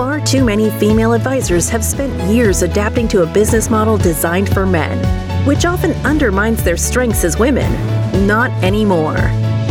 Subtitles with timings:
[0.00, 4.64] Far too many female advisors have spent years adapting to a business model designed for
[4.64, 4.96] men,
[5.46, 7.70] which often undermines their strengths as women.
[8.26, 9.16] Not anymore.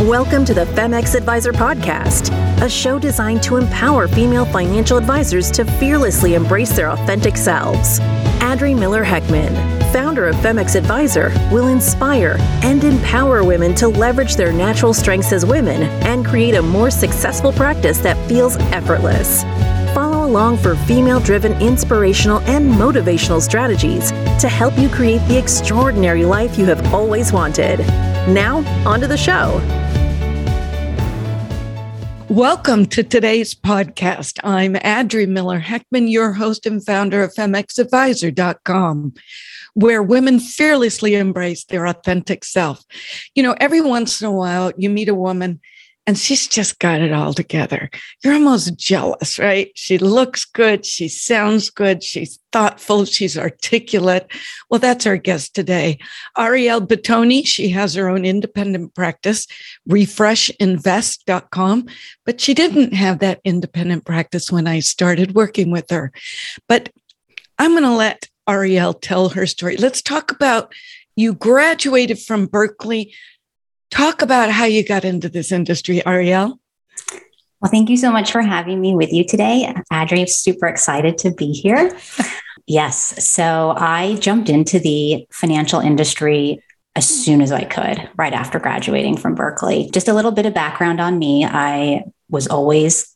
[0.06, 2.30] Welcome to the Femex Advisor Podcast,
[2.62, 7.98] a show designed to empower female financial advisors to fearlessly embrace their authentic selves.
[8.38, 9.52] Adri Miller Heckman,
[9.92, 15.44] founder of Femex Advisor, will inspire and empower women to leverage their natural strengths as
[15.44, 19.42] women and create a more successful practice that feels effortless.
[20.30, 26.56] Along for female driven inspirational and motivational strategies to help you create the extraordinary life
[26.56, 27.80] you have always wanted.
[28.28, 28.58] Now,
[28.88, 29.60] on to the show.
[32.28, 34.38] Welcome to today's podcast.
[34.44, 39.14] I'm Adri Miller Heckman, your host and founder of FemexAdvisor.com,
[39.74, 42.84] where women fearlessly embrace their authentic self.
[43.34, 45.58] You know, every once in a while, you meet a woman
[46.10, 47.88] and she's just got it all together.
[48.24, 49.70] You're almost jealous, right?
[49.76, 50.84] She looks good.
[50.84, 52.02] She sounds good.
[52.02, 53.04] She's thoughtful.
[53.04, 54.26] She's articulate.
[54.68, 56.00] Well, that's our guest today.
[56.36, 57.46] Arielle Bittoni.
[57.46, 59.46] She has her own independent practice,
[59.88, 61.86] refreshinvest.com,
[62.26, 66.10] but she didn't have that independent practice when I started working with her.
[66.66, 66.88] But
[67.56, 69.76] I'm going to let Arielle tell her story.
[69.76, 70.74] Let's talk about
[71.14, 73.14] you graduated from Berkeley
[73.90, 76.58] Talk about how you got into this industry, Arielle.
[77.60, 79.74] Well, thank you so much for having me with you today.
[79.92, 81.92] Adri, super excited to be here.
[82.66, 83.30] yes.
[83.30, 86.62] So I jumped into the financial industry
[86.96, 89.90] as soon as I could, right after graduating from Berkeley.
[89.92, 91.44] Just a little bit of background on me.
[91.44, 93.14] I was always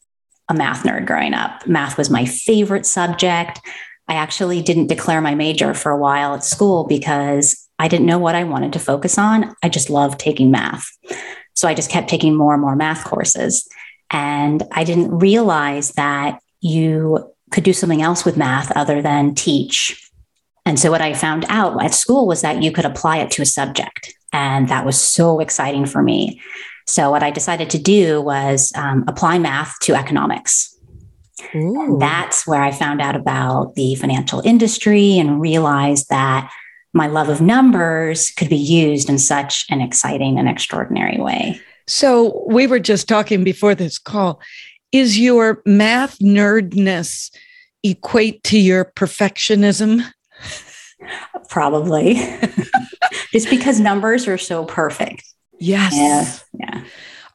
[0.48, 1.66] a math nerd growing up.
[1.66, 3.60] Math was my favorite subject.
[4.08, 8.18] I actually didn't declare my major for a while at school because I didn't know
[8.18, 9.54] what I wanted to focus on.
[9.62, 10.88] I just loved taking math.
[11.54, 13.68] So I just kept taking more and more math courses.
[14.10, 20.10] And I didn't realize that you could do something else with math other than teach.
[20.66, 23.42] And so what I found out at school was that you could apply it to
[23.42, 24.14] a subject.
[24.32, 26.40] And that was so exciting for me.
[26.86, 30.76] So what I decided to do was um, apply math to economics.
[31.52, 36.50] and That's where I found out about the financial industry and realized that
[36.94, 41.60] my love of numbers could be used in such an exciting and extraordinary way.
[41.86, 44.40] So, we were just talking before this call.
[44.92, 47.30] Is your math nerdness
[47.82, 50.02] equate to your perfectionism?
[51.48, 52.14] Probably.
[53.32, 55.24] Just because numbers are so perfect.
[55.58, 56.44] Yes.
[56.52, 56.74] Yeah.
[56.74, 56.84] yeah.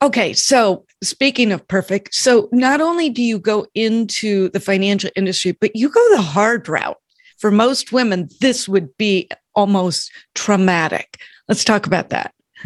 [0.01, 0.33] Okay.
[0.33, 5.75] So, speaking of perfect, so not only do you go into the financial industry, but
[5.75, 6.97] you go the hard route.
[7.37, 11.19] For most women, this would be almost traumatic.
[11.49, 12.33] Let's talk about that.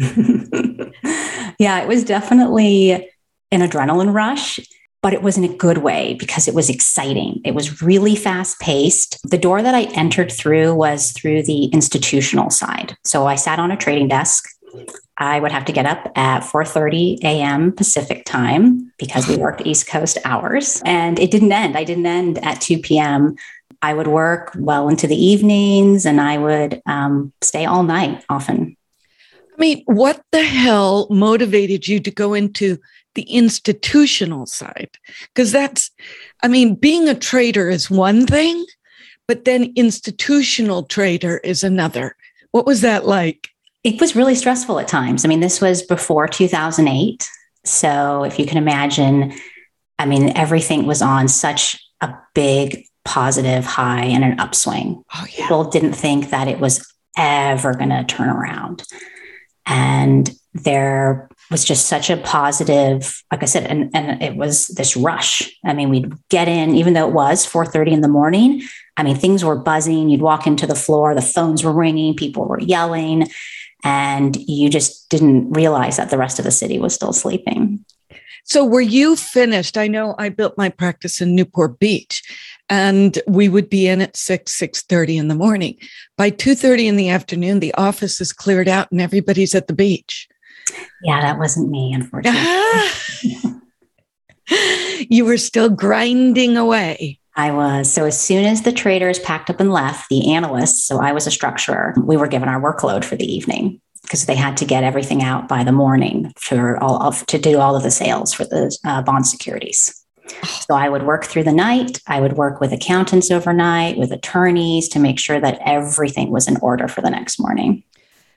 [1.58, 4.60] yeah, it was definitely an adrenaline rush,
[5.02, 7.40] but it was in a good way because it was exciting.
[7.44, 9.18] It was really fast paced.
[9.28, 12.96] The door that I entered through was through the institutional side.
[13.04, 14.44] So I sat on a trading desk.
[15.16, 17.72] I would have to get up at 4:30 a.m.
[17.72, 21.76] Pacific time because we worked East Coast hours and it didn't end.
[21.76, 23.36] I didn't end at 2 p.m.
[23.84, 28.78] I would work well into the evenings and I would um, stay all night often.
[29.52, 32.78] I mean, what the hell motivated you to go into
[33.14, 34.88] the institutional side?
[35.28, 35.90] Because that's,
[36.42, 38.64] I mean, being a trader is one thing,
[39.28, 42.16] but then institutional trader is another.
[42.52, 43.48] What was that like?
[43.84, 45.26] It was really stressful at times.
[45.26, 47.28] I mean, this was before 2008.
[47.66, 49.34] So if you can imagine,
[49.98, 55.04] I mean, everything was on such a big positive high and an upswing.
[55.14, 55.42] Oh, yeah.
[55.42, 58.84] People didn't think that it was ever going to turn around.
[59.66, 64.96] And there was just such a positive, like I said, and, and it was this
[64.96, 65.42] rush.
[65.64, 68.62] I mean, we'd get in, even though it was 4:30 in the morning.
[68.96, 70.08] I mean, things were buzzing.
[70.08, 73.28] You'd walk into the floor, the phones were ringing, people were yelling,
[73.82, 77.84] and you just didn't realize that the rest of the city was still sleeping.
[78.44, 79.76] So were you finished?
[79.76, 82.22] I know I built my practice in Newport Beach
[82.68, 85.76] and we would be in at 6 6.30 in the morning
[86.16, 90.28] by 2.30 in the afternoon the office is cleared out and everybody's at the beach
[91.02, 92.40] yeah that wasn't me unfortunately
[95.08, 97.92] you were still grinding away I was.
[97.92, 101.26] So as soon as the traders packed up and left, the analysts, so I was
[101.26, 104.84] a structurer, we were given our workload for the evening because they had to get
[104.84, 108.44] everything out by the morning for all of, to do all of the sales for
[108.44, 110.03] the uh, bond securities.
[110.66, 112.00] So I would work through the night.
[112.06, 116.56] I would work with accountants overnight, with attorneys to make sure that everything was in
[116.58, 117.82] order for the next morning.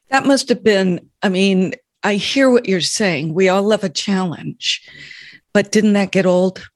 [0.09, 3.33] That must have been, I mean, I hear what you're saying.
[3.33, 4.87] We all love a challenge,
[5.53, 6.67] but didn't that get old?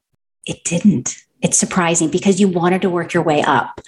[0.46, 1.18] It didn't.
[1.42, 3.82] it's surprising because you wanted to work your way up.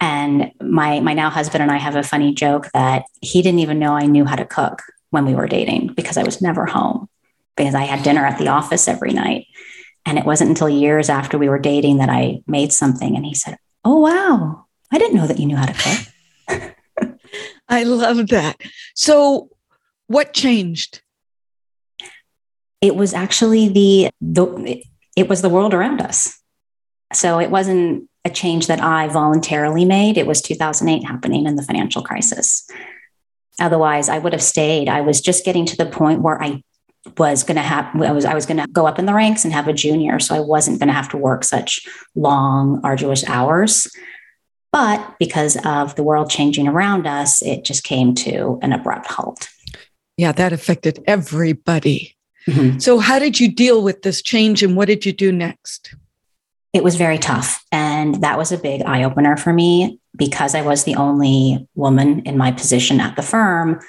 [0.00, 3.78] And my my now husband and I have a funny joke that he didn't even
[3.78, 7.08] know I knew how to cook when we were dating because I was never home
[7.56, 9.46] because I had dinner at the office every night.
[10.08, 13.34] And it wasn't until years after we were dating that I made something and he
[13.34, 15.74] said, "Oh wow, I didn't know that you knew how to
[16.48, 17.18] cook."
[17.68, 18.58] I love that.
[18.94, 19.50] So
[20.06, 21.02] what changed?
[22.80, 24.82] It was actually the the
[25.14, 26.40] it was the world around us.
[27.12, 30.16] So it wasn't a change that I voluntarily made.
[30.16, 32.66] It was 2008 happening in the financial crisis.
[33.60, 34.88] Otherwise, I would have stayed.
[34.88, 36.62] I was just getting to the point where I
[37.16, 39.44] was going to have I was I was going to go up in the ranks
[39.44, 43.26] and have a junior, so I wasn't going to have to work such long, arduous
[43.28, 43.88] hours.
[44.72, 49.48] But because of the world changing around us, it just came to an abrupt halt.
[50.16, 52.16] Yeah, that affected everybody.
[52.46, 52.78] Mm-hmm.
[52.78, 55.94] So, how did you deal with this change and what did you do next?
[56.72, 57.64] It was very tough.
[57.72, 62.20] And that was a big eye opener for me because I was the only woman
[62.20, 63.80] in my position at the firm.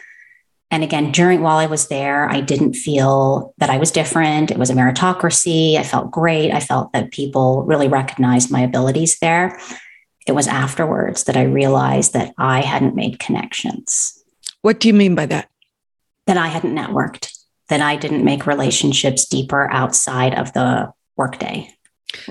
[0.72, 4.52] And again, during while I was there, I didn't feel that I was different.
[4.52, 5.78] It was a meritocracy.
[5.78, 6.52] I felt great.
[6.52, 9.60] I felt that people really recognized my abilities there.
[10.28, 14.24] It was afterwards that I realized that I hadn't made connections.
[14.62, 15.50] What do you mean by that?
[16.28, 17.36] That I hadn't networked,
[17.70, 21.74] that I didn't make relationships deeper outside of the workday.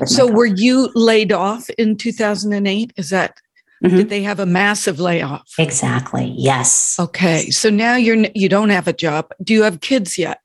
[0.05, 2.93] So were you laid off in 2008?
[2.97, 3.41] Is that
[3.83, 3.97] mm-hmm.
[3.97, 5.53] did they have a massive layoff?
[5.59, 6.35] Exactly.
[6.37, 6.97] Yes.
[6.99, 7.51] Okay.
[7.51, 9.33] So now you're you don't have a job.
[9.43, 10.41] Do you have kids yet?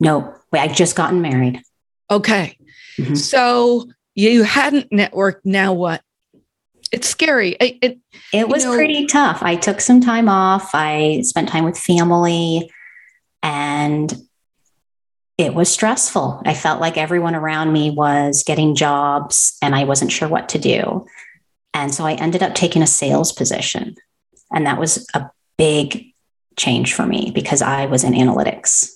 [0.00, 0.34] No.
[0.52, 1.62] Wait, I just gotten married.
[2.10, 2.56] Okay.
[2.98, 3.14] Mm-hmm.
[3.14, 5.40] So you hadn't networked.
[5.44, 6.02] Now what?
[6.92, 7.50] It's scary.
[7.60, 7.98] It it,
[8.32, 9.42] it was know, pretty tough.
[9.42, 10.70] I took some time off.
[10.74, 12.70] I spent time with family
[13.42, 14.14] and
[15.36, 16.42] it was stressful.
[16.46, 20.58] I felt like everyone around me was getting jobs and I wasn't sure what to
[20.58, 21.06] do.
[21.74, 23.96] And so I ended up taking a sales position.
[24.52, 25.28] And that was a
[25.58, 26.14] big
[26.56, 28.88] change for me because I was in analytics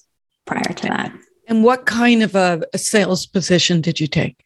[0.47, 1.13] prior to that.
[1.49, 4.45] And what kind of a, a sales position did you take?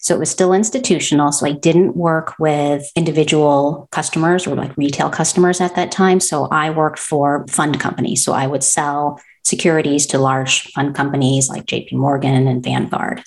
[0.00, 1.32] So it was still institutional.
[1.32, 6.20] So I didn't work with individual customers or like retail customers at that time.
[6.20, 8.24] So I worked for fund companies.
[8.24, 13.22] So I would sell securities to large fund companies like JP Morgan and Vanguard.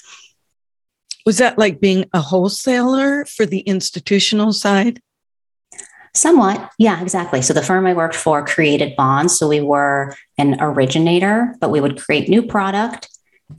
[1.29, 4.99] Was that like being a wholesaler for the institutional side?
[6.15, 6.71] Somewhat.
[6.79, 7.43] Yeah, exactly.
[7.43, 9.37] So the firm I worked for created bonds.
[9.37, 13.09] So we were an originator, but we would create new product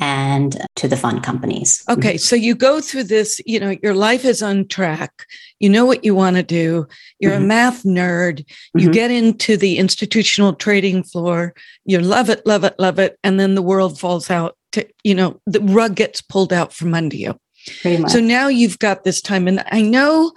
[0.01, 1.85] and to the fund companies.
[1.89, 2.17] Okay.
[2.17, 5.27] So you go through this, you know, your life is on track.
[5.61, 6.89] You know what you want to do.
[7.21, 7.45] You're mm-hmm.
[7.45, 8.45] a math nerd.
[8.75, 8.91] You mm-hmm.
[8.91, 11.55] get into the institutional trading floor.
[11.85, 13.17] You love it, love it, love it.
[13.23, 16.95] And then the world falls out to, you know, the rug gets pulled out from
[16.95, 17.39] under you.
[18.09, 19.47] So now you've got this time.
[19.49, 20.33] And I know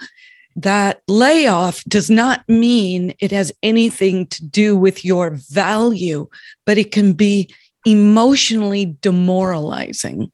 [0.55, 6.27] that layoff does not mean it has anything to do with your value,
[6.65, 7.53] but it can be
[7.85, 10.31] emotionally demoralizing.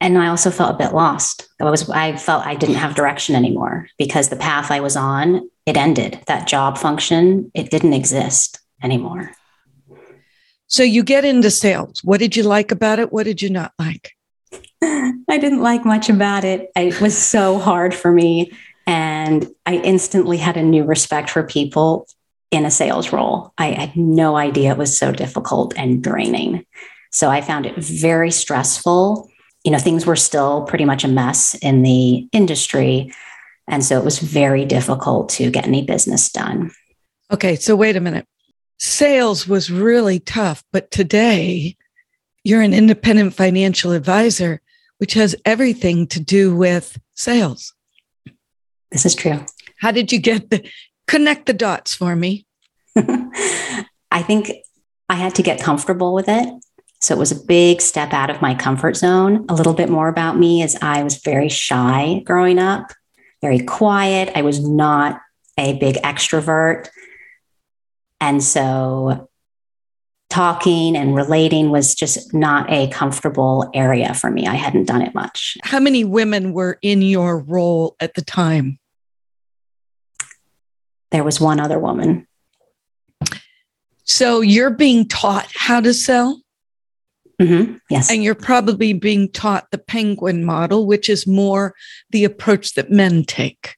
[0.00, 1.48] And I also felt a bit lost.
[1.60, 5.48] I was I felt I didn't have direction anymore because the path I was on,
[5.64, 6.20] it ended.
[6.26, 9.32] That job function, it didn't exist anymore.
[10.68, 12.02] So you get into sales.
[12.04, 13.12] What did you like about it?
[13.12, 14.15] What did you not like?
[14.82, 16.70] I didn't like much about it.
[16.76, 18.52] It was so hard for me.
[18.86, 22.06] And I instantly had a new respect for people
[22.50, 23.52] in a sales role.
[23.58, 26.64] I had no idea it was so difficult and draining.
[27.10, 29.28] So I found it very stressful.
[29.64, 33.12] You know, things were still pretty much a mess in the industry.
[33.66, 36.70] And so it was very difficult to get any business done.
[37.32, 38.26] Okay, so wait a minute.
[38.78, 41.76] Sales was really tough, but today
[42.44, 44.60] you're an independent financial advisor,
[44.98, 47.74] which has everything to do with sales.
[48.90, 49.44] This is true.
[49.78, 50.68] How did you get the
[51.06, 52.46] connect the dots for me?
[52.96, 54.50] I think
[55.08, 56.48] I had to get comfortable with it.
[57.00, 59.44] So it was a big step out of my comfort zone.
[59.48, 62.90] A little bit more about me is I was very shy growing up,
[63.42, 64.32] very quiet.
[64.34, 65.20] I was not
[65.58, 66.88] a big extrovert.
[68.20, 69.28] And so
[70.28, 74.46] talking and relating was just not a comfortable area for me.
[74.46, 75.56] I hadn't done it much.
[75.62, 78.78] How many women were in your role at the time?
[81.10, 82.26] There was one other woman.
[84.04, 86.42] So you're being taught how to sell?
[87.40, 87.76] Mm-hmm.
[87.90, 88.10] Yes.
[88.10, 91.74] And you're probably being taught the penguin model, which is more
[92.10, 93.76] the approach that men take.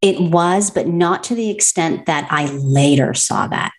[0.00, 3.72] It was, but not to the extent that I later saw that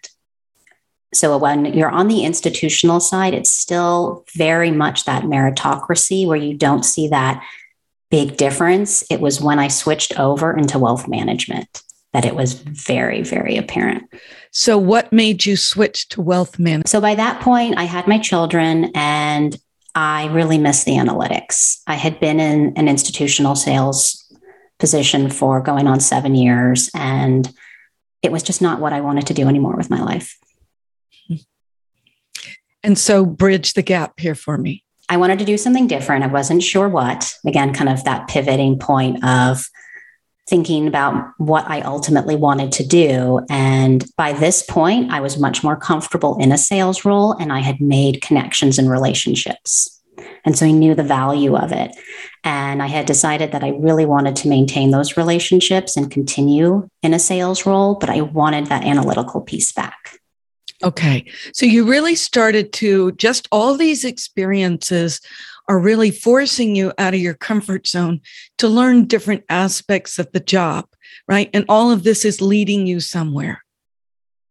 [1.16, 6.54] So when you're on the institutional side, it's still very much that meritocracy where you
[6.56, 7.44] don't see that
[8.10, 9.04] big difference.
[9.10, 11.82] It was when I switched over into wealth management
[12.14, 14.04] that it was very, very apparent.
[14.52, 16.90] So, what made you switch to wealth management?
[16.90, 19.58] So, by that point, I had my children and
[19.96, 21.82] I really missed the analytics.
[21.88, 24.20] I had been in an institutional sales
[24.80, 27.52] position for going on seven years, and
[28.22, 30.38] it was just not what I wanted to do anymore with my life.
[32.84, 34.84] And so, bridge the gap here for me.
[35.10, 36.24] I wanted to do something different.
[36.24, 37.34] I wasn't sure what.
[37.46, 39.68] Again, kind of that pivoting point of
[40.50, 43.40] thinking about what I ultimately wanted to do.
[43.50, 47.60] And by this point, I was much more comfortable in a sales role and I
[47.60, 50.02] had made connections and relationships.
[50.46, 51.96] And so I knew the value of it.
[52.44, 57.14] And I had decided that I really wanted to maintain those relationships and continue in
[57.14, 60.20] a sales role, but I wanted that analytical piece back.
[60.84, 61.26] Okay.
[61.54, 65.22] So you really started to just all these experiences
[65.70, 68.20] are really forcing you out of your comfort zone
[68.58, 70.86] to learn different aspects of the job,
[71.28, 71.50] right?
[71.54, 73.64] And all of this is leading you somewhere.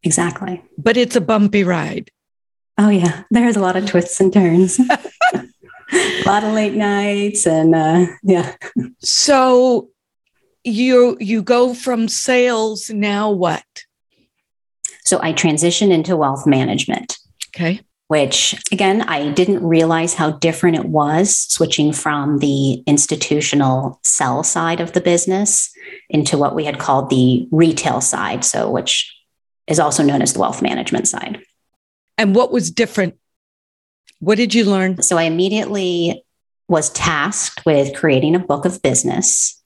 [0.02, 0.62] Exactly.
[0.78, 2.10] But it's a bumpy ride.
[2.78, 3.24] Oh, yeah.
[3.30, 4.80] There's a lot of twists and turns.
[5.92, 8.54] a lot of late nights and uh, yeah.
[9.00, 9.90] So
[10.64, 13.64] you you go from sales now what?
[15.04, 17.18] So I transitioned into wealth management.
[17.54, 17.80] Okay.
[18.08, 24.80] Which again, I didn't realize how different it was switching from the institutional sell side
[24.80, 25.72] of the business
[26.10, 28.44] into what we had called the retail side.
[28.44, 29.14] So, which
[29.66, 31.42] is also known as the wealth management side.
[32.18, 33.18] And what was different?
[34.18, 35.00] What did you learn?
[35.02, 36.22] So, I immediately
[36.68, 39.58] was tasked with creating a book of business.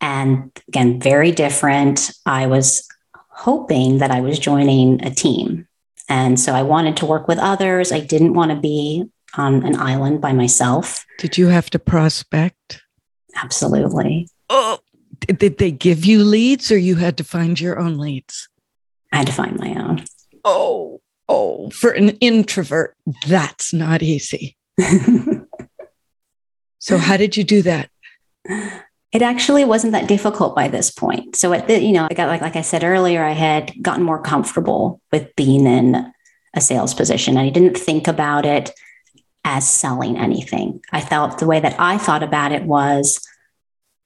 [0.00, 2.12] And again, very different.
[2.26, 2.86] I was
[3.42, 5.66] hoping that I was joining a team.
[6.08, 7.90] And so I wanted to work with others.
[7.90, 11.04] I didn't want to be on an island by myself.
[11.18, 12.82] Did you have to prospect?
[13.34, 14.28] Absolutely.
[14.48, 14.78] Oh,
[15.26, 18.48] did they give you leads or you had to find your own leads?
[19.12, 20.04] I had to find my own.
[20.44, 22.96] Oh, oh, for an introvert,
[23.26, 24.56] that's not easy.
[26.78, 27.90] so, how did you do that?
[29.12, 31.36] it actually wasn't that difficult by this point.
[31.36, 34.02] So at the, you know, I got like like I said earlier, I had gotten
[34.02, 36.12] more comfortable with being in
[36.54, 37.36] a sales position.
[37.36, 38.70] I didn't think about it
[39.44, 40.82] as selling anything.
[40.92, 43.26] I felt the way that I thought about it was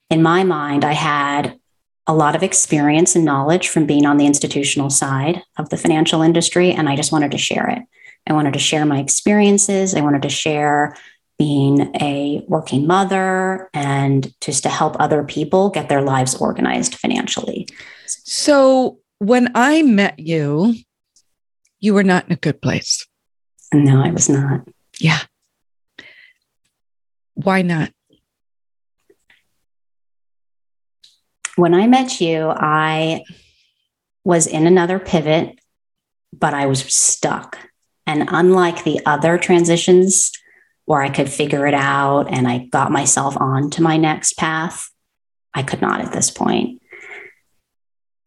[0.09, 1.59] in my mind, I had
[2.07, 6.21] a lot of experience and knowledge from being on the institutional side of the financial
[6.21, 7.79] industry, and I just wanted to share it.
[8.25, 9.93] I wanted to share my experiences.
[9.93, 10.95] I wanted to share
[11.37, 17.67] being a working mother and just to help other people get their lives organized financially.
[18.05, 20.75] So, when I met you,
[21.79, 23.05] you were not in a good place.
[23.73, 24.67] No, I was not.
[24.99, 25.19] Yeah.
[27.35, 27.91] Why not?
[31.55, 33.23] When I met you, I
[34.23, 35.59] was in another pivot,
[36.31, 37.57] but I was stuck.
[38.05, 40.31] And unlike the other transitions
[40.87, 44.89] where I could figure it out and I got myself on to my next path.
[45.53, 46.81] I could not at this point.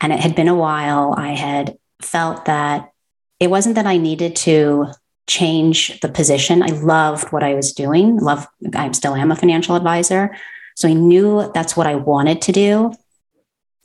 [0.02, 1.14] And it had been a while.
[1.16, 2.92] I had felt that
[3.40, 4.88] it wasn't that I needed to
[5.26, 6.62] change the position.
[6.62, 8.18] I loved what I was doing.
[8.18, 10.36] Love I still am a financial advisor.
[10.76, 12.92] So I knew that's what I wanted to do.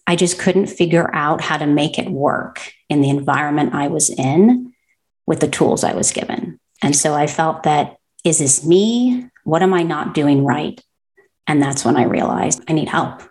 [0.05, 4.09] I just couldn't figure out how to make it work in the environment I was
[4.09, 4.73] in
[5.25, 6.59] with the tools I was given.
[6.81, 9.29] And so I felt that is this me?
[9.43, 10.81] What am I not doing right?
[11.47, 13.21] And that's when I realized I need help.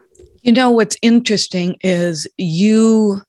[0.42, 3.22] You know, what's interesting is you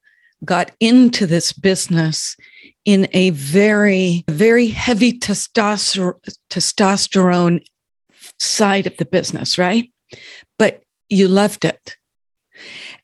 [0.43, 2.37] got into this business
[2.85, 6.19] in a very, very heavy testosterone,
[6.51, 7.65] testosterone
[8.37, 9.91] side of the business, right?
[10.59, 11.97] But you loved it.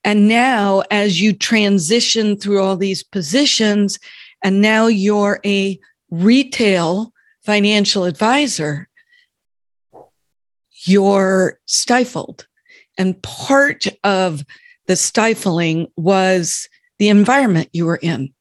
[0.03, 3.98] And now, as you transition through all these positions,
[4.44, 5.80] and now you're a
[6.12, 7.12] retail
[7.43, 8.88] financial advisor,
[10.86, 12.48] you're stifled.
[12.98, 14.43] And part of
[14.88, 16.67] the stifling was
[17.00, 18.33] the environment you were in.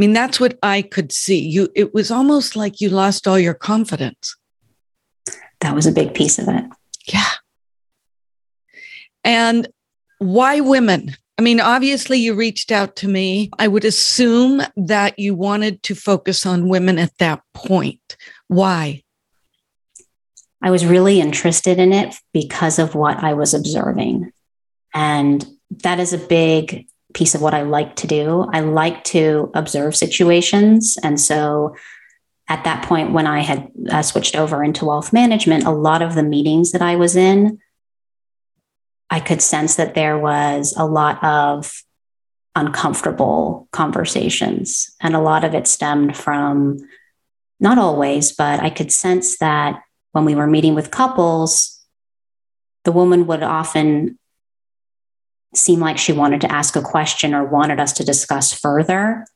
[0.00, 1.38] I mean, that's what I could see.
[1.38, 4.36] You it was almost like you lost all your confidence.
[5.60, 6.64] That was a big piece of it.
[7.06, 7.30] Yeah.
[9.22, 9.68] And
[10.18, 11.16] why women?
[11.40, 13.48] I mean, obviously, you reached out to me.
[13.58, 18.18] I would assume that you wanted to focus on women at that point.
[18.48, 19.04] Why?
[20.60, 24.30] I was really interested in it because of what I was observing.
[24.92, 25.46] And
[25.82, 28.46] that is a big piece of what I like to do.
[28.52, 30.98] I like to observe situations.
[31.02, 31.74] And so
[32.48, 36.14] at that point, when I had uh, switched over into wealth management, a lot of
[36.14, 37.60] the meetings that I was in,
[39.10, 41.82] I could sense that there was a lot of
[42.54, 44.94] uncomfortable conversations.
[45.00, 46.78] And a lot of it stemmed from,
[47.58, 51.84] not always, but I could sense that when we were meeting with couples,
[52.84, 54.18] the woman would often
[55.54, 59.26] seem like she wanted to ask a question or wanted us to discuss further,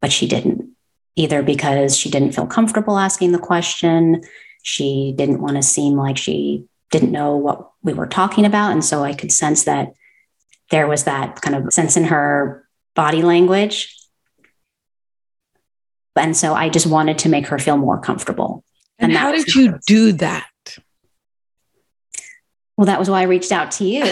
[0.00, 0.70] but she didn't,
[1.14, 4.22] either because she didn't feel comfortable asking the question,
[4.62, 8.72] she didn't want to seem like she didn't know what we were talking about.
[8.72, 9.92] And so I could sense that
[10.70, 13.96] there was that kind of sense in her body language.
[16.16, 18.64] And so I just wanted to make her feel more comfortable.
[18.98, 20.46] And, and how did you do that?
[22.76, 24.04] Well, that was why I reached out to you.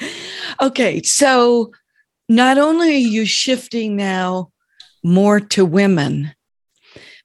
[0.60, 1.02] okay.
[1.02, 1.72] So
[2.28, 4.50] not only are you shifting now
[5.02, 6.34] more to women,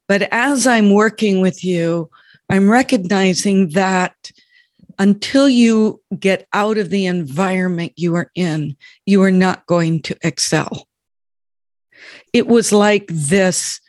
[0.07, 2.09] but as I'm working with you,
[2.49, 4.31] I'm recognizing that
[4.97, 8.75] until you get out of the environment you are in,
[9.05, 10.87] you are not going to excel.
[12.33, 13.79] It was like this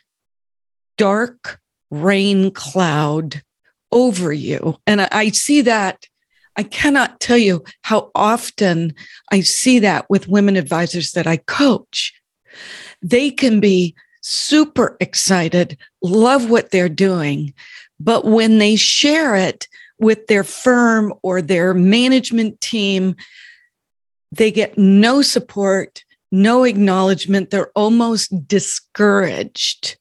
[0.97, 3.41] dark rain cloud
[3.91, 4.77] over you.
[4.87, 6.07] And I see that.
[6.55, 8.93] I cannot tell you how often
[9.31, 12.13] I see that with women advisors that I coach.
[13.01, 17.53] They can be super excited, love what they're doing,
[18.03, 19.67] but when they share it
[19.99, 23.15] with their firm or their management team,
[24.31, 27.49] they get no support, no acknowledgement.
[27.49, 29.97] They're almost discouraged.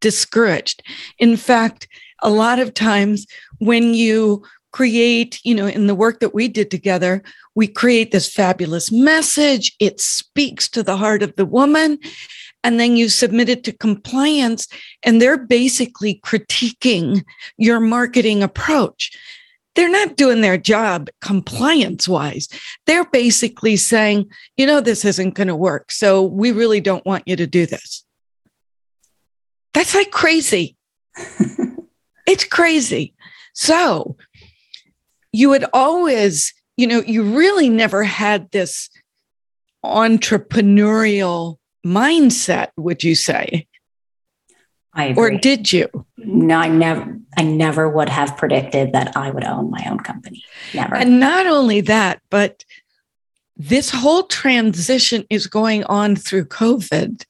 [0.00, 0.82] Discouraged.
[1.18, 1.88] In fact,
[2.22, 3.26] a lot of times
[3.58, 7.22] when you create, you know, in the work that we did together,
[7.54, 9.74] we create this fabulous message.
[9.80, 11.98] It speaks to the heart of the woman.
[12.66, 14.66] And then you submit it to compliance,
[15.04, 17.22] and they're basically critiquing
[17.56, 19.16] your marketing approach.
[19.76, 22.48] They're not doing their job compliance wise.
[22.86, 25.92] They're basically saying, you know, this isn't going to work.
[25.92, 28.04] So we really don't want you to do this.
[29.72, 30.76] That's like crazy.
[32.26, 33.14] It's crazy.
[33.54, 34.16] So
[35.32, 38.90] you had always, you know, you really never had this
[39.84, 43.66] entrepreneurial mindset, would you say?
[44.92, 45.22] I agree.
[45.22, 45.88] Or did you?
[46.16, 50.42] No, I never I never would have predicted that I would own my own company.
[50.74, 50.96] Never.
[50.96, 52.64] And not only that, but
[53.56, 57.24] this whole transition is going on through COVID.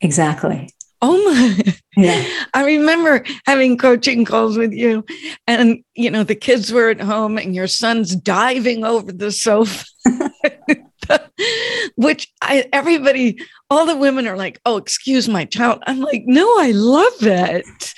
[0.00, 0.70] Exactly.
[1.02, 1.74] Oh my.
[1.96, 2.24] Yeah.
[2.54, 5.04] I remember having coaching calls with you,
[5.46, 9.84] and you know, the kids were at home and your son's diving over the sofa.
[11.96, 15.82] Which I everybody, all the women are like, oh, excuse my child.
[15.86, 17.94] I'm like, no, I love it.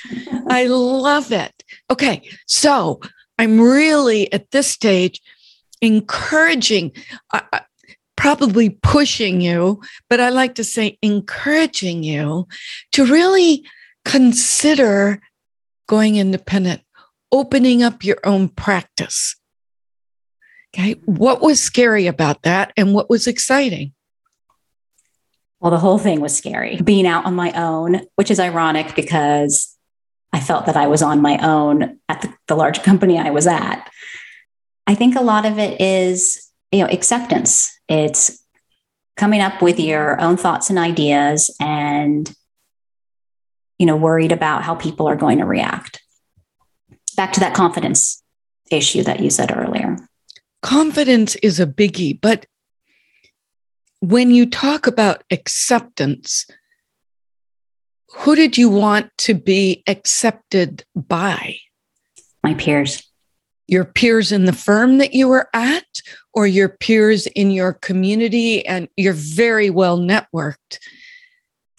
[0.48, 1.52] I love it.
[1.90, 2.28] Okay.
[2.46, 3.00] So
[3.38, 5.20] I'm really at this stage
[5.80, 6.92] encouraging.
[7.32, 7.62] I,
[8.16, 12.46] probably pushing you, but I like to say encouraging you
[12.92, 13.66] to really
[14.04, 15.20] consider
[15.86, 16.82] going independent,
[17.32, 19.36] opening up your own practice.
[20.74, 20.94] Okay.
[21.04, 23.92] What was scary about that and what was exciting?
[25.60, 26.80] Well, the whole thing was scary.
[26.82, 29.72] Being out on my own, which is ironic because
[30.32, 33.46] I felt that I was on my own at the, the large company I was
[33.46, 33.88] at.
[34.86, 38.42] I think a lot of it is, you know, acceptance it's
[39.16, 42.34] coming up with your own thoughts and ideas and
[43.78, 46.02] you know worried about how people are going to react.
[47.16, 48.22] Back to that confidence
[48.70, 49.96] issue that you said earlier.
[50.64, 52.46] Confidence is a biggie, but
[54.00, 56.46] when you talk about acceptance,
[58.08, 61.56] who did you want to be accepted by?
[62.42, 63.02] My peers.
[63.66, 65.84] Your peers in the firm that you were at
[66.32, 70.78] or your peers in your community and you're very well networked?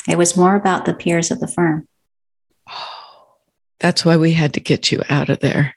[0.08, 1.88] It was more about the peers of the firm.
[2.69, 3.38] Oh,
[3.80, 5.76] that's why we had to get you out of there.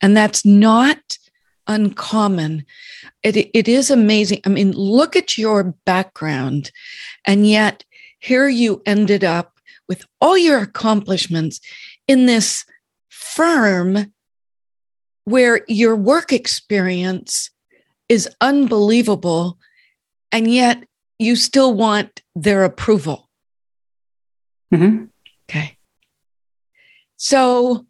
[0.00, 1.18] And that's not
[1.70, 2.64] uncommon
[3.22, 6.70] it, it is amazing i mean look at your background
[7.24, 7.84] and yet
[8.18, 11.60] here you ended up with all your accomplishments
[12.06, 12.64] in this
[13.08, 14.12] firm
[15.24, 17.50] where your work experience
[18.08, 19.58] is unbelievable
[20.32, 20.84] and yet
[21.18, 23.28] you still want their approval.
[24.72, 25.04] Mm-hmm.
[25.44, 25.76] Okay.
[27.16, 27.86] So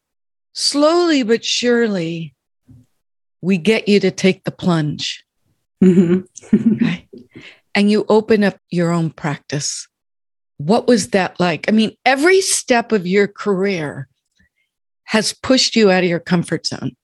[0.53, 2.35] slowly but surely,
[3.43, 5.25] we get you to take the plunge.
[5.83, 6.95] Mm-hmm.
[7.73, 9.87] And you open up your own practice.
[10.59, 11.69] What was that like?
[11.69, 14.09] I mean, every step of your career
[15.05, 16.97] has pushed you out of your comfort zone.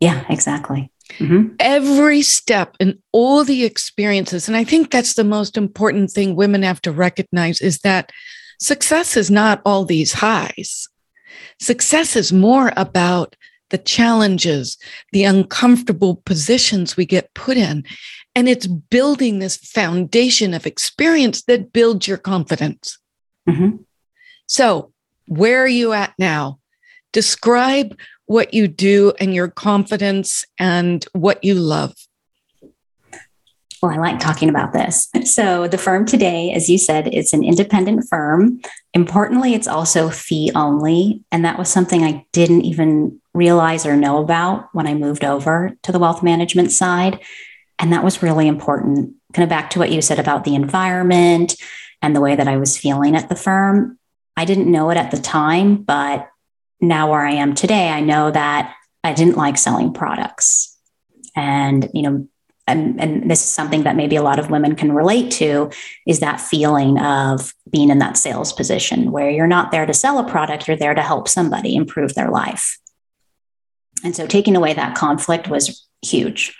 [0.00, 0.90] Yeah, exactly.
[1.18, 1.54] Mm-hmm.
[1.60, 4.48] Every step and all the experiences.
[4.48, 8.10] And I think that's the most important thing women have to recognize is that
[8.60, 10.88] success is not all these highs.
[11.60, 13.36] Success is more about
[13.72, 14.78] the challenges,
[15.10, 17.84] the uncomfortable positions we get put in.
[18.36, 22.98] And it's building this foundation of experience that builds your confidence.
[23.48, 23.78] Mm-hmm.
[24.46, 24.92] So,
[25.26, 26.60] where are you at now?
[27.12, 31.94] Describe what you do and your confidence and what you love.
[33.82, 35.08] Well, I like talking about this.
[35.24, 38.60] So, the firm today, as you said, it's an independent firm.
[38.94, 41.24] Importantly, it's also fee only.
[41.32, 45.76] And that was something I didn't even realize or know about when I moved over
[45.82, 47.20] to the wealth management side.
[47.78, 49.14] And that was really important.
[49.32, 51.56] Kind of back to what you said about the environment
[52.02, 53.98] and the way that I was feeling at the firm.
[54.36, 56.28] I didn't know it at the time, but
[56.80, 60.76] now where I am today, I know that I didn't like selling products.
[61.34, 62.28] And, you know,
[62.66, 65.70] and, and this is something that maybe a lot of women can relate to
[66.06, 70.18] is that feeling of being in that sales position where you're not there to sell
[70.18, 72.78] a product, you're there to help somebody improve their life.
[74.04, 76.56] And so taking away that conflict was huge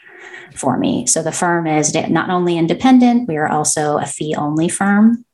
[0.55, 1.07] for me.
[1.07, 5.25] So the firm is not only independent, we are also a fee only firm.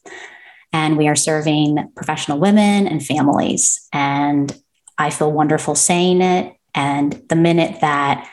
[0.73, 3.89] And we are serving professional women and families.
[3.93, 4.55] And
[4.97, 6.55] I feel wonderful saying it.
[6.75, 8.29] And the minute that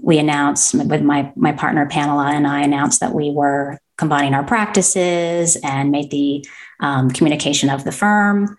[0.00, 4.42] we announced with my my partner Pamela and I announced that we were combining our
[4.42, 6.44] practices and made the
[6.80, 8.58] um, communication of the firm.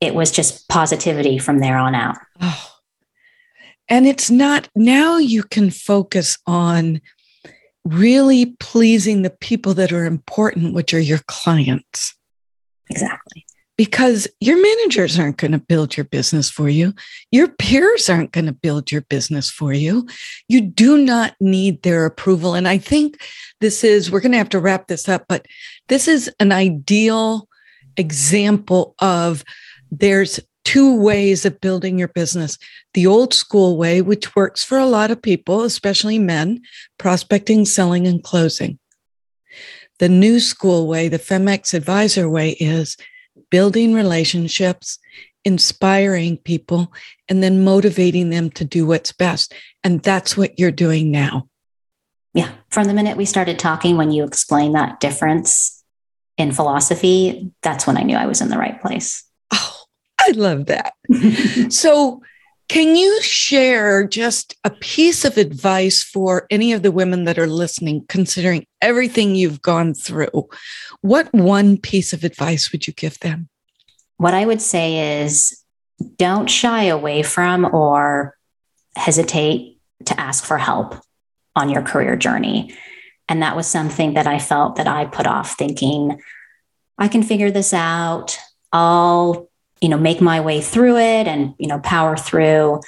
[0.00, 2.16] It was just positivity from there on out.
[2.40, 2.69] Oh.
[3.90, 7.00] And it's not now you can focus on
[7.84, 12.14] really pleasing the people that are important, which are your clients.
[12.88, 13.44] Exactly
[13.80, 16.92] because your managers aren't going to build your business for you.
[17.30, 20.06] Your peers aren't going to build your business for you.
[20.48, 22.52] You do not need their approval.
[22.52, 23.22] And I think
[23.62, 25.46] this is, we're going to have to wrap this up, but
[25.88, 27.48] this is an ideal
[27.96, 29.44] example of
[29.90, 32.58] there's two ways of building your business
[32.94, 36.60] the old school way, which works for a lot of people, especially men,
[36.98, 38.78] prospecting, selling, and closing.
[39.98, 42.96] The new school way, the Femex advisor way, is
[43.50, 44.98] building relationships,
[45.44, 46.92] inspiring people,
[47.28, 49.54] and then motivating them to do what's best.
[49.84, 51.48] And that's what you're doing now.
[52.34, 52.50] Yeah.
[52.70, 55.82] From the minute we started talking, when you explained that difference
[56.36, 59.24] in philosophy, that's when I knew I was in the right place.
[59.52, 59.79] Oh,
[60.26, 60.94] I love that.
[61.72, 62.22] so,
[62.68, 67.48] can you share just a piece of advice for any of the women that are
[67.48, 70.48] listening, considering everything you've gone through?
[71.00, 73.48] What one piece of advice would you give them?
[74.18, 75.64] What I would say is
[76.16, 78.36] don't shy away from or
[78.94, 80.94] hesitate to ask for help
[81.56, 82.76] on your career journey.
[83.28, 86.22] And that was something that I felt that I put off thinking,
[86.98, 88.38] I can figure this out.
[88.72, 89.49] I'll
[89.80, 92.80] you know make my way through it and you know power through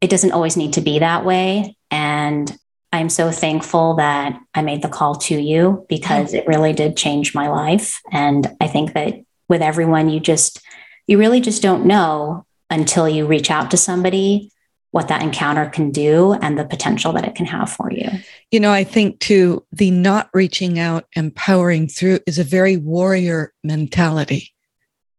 [0.00, 2.56] it doesn't always need to be that way and
[2.92, 6.36] i'm so thankful that i made the call to you because mm-hmm.
[6.36, 9.14] it really did change my life and i think that
[9.48, 10.60] with everyone you just
[11.06, 14.50] you really just don't know until you reach out to somebody
[14.94, 18.08] what that encounter can do and the potential that it can have for you.
[18.52, 22.76] You know, I think too, the not reaching out and powering through is a very
[22.76, 24.53] warrior mentality.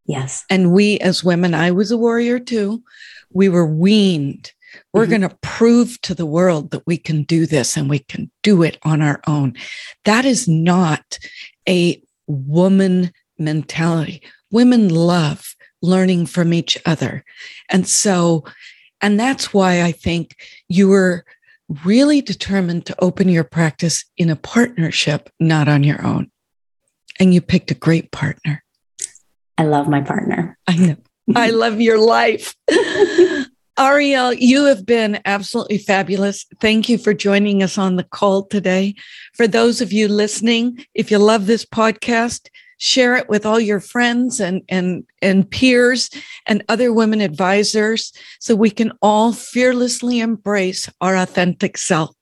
[0.06, 0.44] Yes.
[0.50, 2.82] And we as women, I was a warrior too,
[3.32, 4.52] we were weaned.
[4.92, 5.10] We're mm-hmm.
[5.10, 8.62] going to prove to the world that we can do this and we can do
[8.62, 9.54] it on our own.
[10.04, 11.18] That is not
[11.68, 14.22] a woman mentality.
[14.50, 17.24] Women love learning from each other.
[17.70, 18.44] And so,
[19.00, 20.36] and that's why I think
[20.68, 21.24] you were
[21.84, 26.30] really determined to open your practice in a partnership, not on your own.
[27.18, 28.62] And you picked a great partner.
[29.58, 30.58] I love my partner.
[30.66, 30.96] I know.
[31.34, 32.54] I love your life.
[33.78, 36.46] Arielle, you have been absolutely fabulous.
[36.60, 38.94] Thank you for joining us on the call today.
[39.34, 43.80] For those of you listening, if you love this podcast, share it with all your
[43.80, 46.10] friends and, and, and peers
[46.46, 52.14] and other women advisors so we can all fearlessly embrace our authentic self.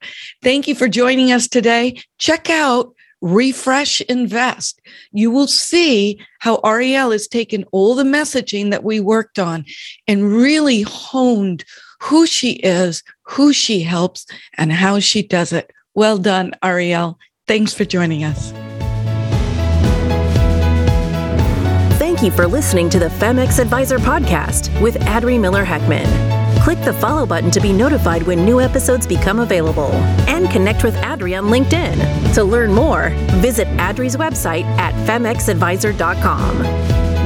[0.43, 2.01] Thank you for joining us today.
[2.19, 2.95] Check out
[3.25, 4.81] refresh invest.
[5.13, 9.65] You will see how arielle has taken all the messaging that we worked on
[10.07, 11.65] and really honed
[12.03, 14.27] who she is who she helps
[14.59, 15.73] and how she does it.
[15.95, 18.53] Well done arielle thanks for joining us.
[21.99, 26.95] Thank you for listening to the femex advisor podcast with adri miller heckman click the
[26.95, 29.91] follow button to be notified when new episodes become available.
[30.27, 32.33] And connect with Adri on LinkedIn.
[32.35, 33.11] To learn more,
[33.43, 36.59] visit Adri's website at femexadvisor.com.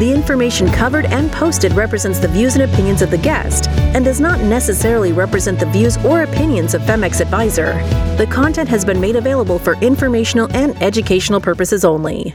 [0.01, 4.21] The information covered and posted represents the views and opinions of the guest and does
[4.21, 7.75] not necessarily represent the views or opinions of Femex Advisor.
[8.17, 12.35] The content has been made available for informational and educational purposes only.